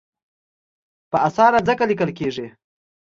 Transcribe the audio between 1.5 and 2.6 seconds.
ځکه لیکل کېږي.